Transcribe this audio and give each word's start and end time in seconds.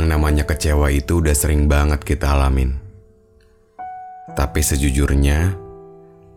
Yang 0.00 0.16
namanya 0.16 0.48
kecewa 0.48 0.88
itu 0.88 1.20
udah 1.20 1.36
sering 1.36 1.68
banget 1.68 2.00
kita 2.00 2.32
alamin. 2.32 2.72
Tapi 4.32 4.64
sejujurnya, 4.64 5.52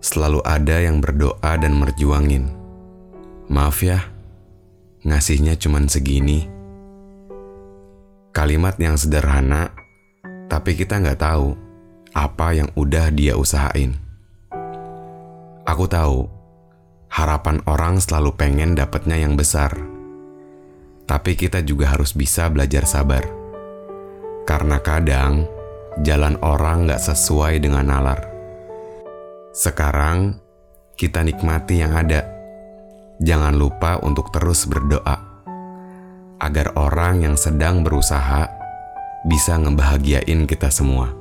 selalu 0.03 0.43
ada 0.43 0.83
yang 0.83 0.99
berdoa 0.99 1.55
dan 1.55 1.71
merjuangin. 1.79 2.51
Maaf 3.47 3.79
ya, 3.79 4.03
ngasihnya 5.07 5.55
cuman 5.55 5.87
segini. 5.87 6.43
Kalimat 8.35 8.75
yang 8.83 8.99
sederhana, 8.99 9.71
tapi 10.51 10.75
kita 10.75 10.99
nggak 10.99 11.23
tahu 11.23 11.55
apa 12.11 12.59
yang 12.59 12.67
udah 12.75 13.15
dia 13.15 13.39
usahain. 13.39 13.95
Aku 15.63 15.87
tahu, 15.87 16.27
harapan 17.07 17.63
orang 17.63 18.03
selalu 18.03 18.35
pengen 18.35 18.75
dapatnya 18.75 19.23
yang 19.23 19.39
besar. 19.39 19.71
Tapi 21.07 21.39
kita 21.39 21.63
juga 21.63 21.95
harus 21.95 22.11
bisa 22.11 22.51
belajar 22.51 22.83
sabar. 22.83 23.42
Karena 24.43 24.79
kadang 24.83 25.47
jalan 26.03 26.35
orang 26.43 26.91
gak 26.91 26.99
sesuai 26.99 27.63
dengan 27.63 27.87
nalar. 27.87 28.19
Sekarang 29.53 30.37
kita 30.99 31.23
nikmati 31.23 31.79
yang 31.79 31.93
ada. 31.95 32.27
Jangan 33.23 33.55
lupa 33.55 34.01
untuk 34.03 34.33
terus 34.33 34.65
berdoa 34.65 35.15
agar 36.43 36.75
orang 36.75 37.23
yang 37.23 37.35
sedang 37.39 37.87
berusaha 37.87 38.51
bisa 39.23 39.55
ngebahagiain 39.55 40.43
kita 40.43 40.67
semua. 40.67 41.15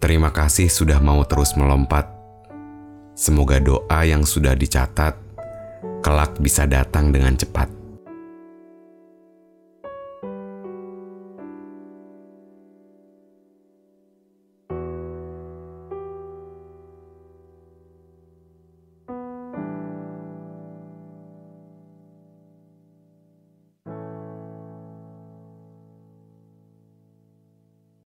Terima 0.00 0.32
kasih 0.32 0.72
sudah 0.72 0.96
mau 0.96 1.20
terus 1.28 1.52
melompat. 1.58 2.08
Semoga 3.12 3.60
doa 3.60 4.00
yang 4.04 4.24
sudah 4.24 4.56
dicatat 4.56 5.16
kelak 6.00 6.38
bisa 6.40 6.64
datang 6.64 7.12
dengan 7.12 7.36
cepat. 7.36 7.75